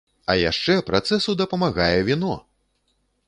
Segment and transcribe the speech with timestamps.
[0.33, 2.33] А яшчэ працэсу дапамагае віно!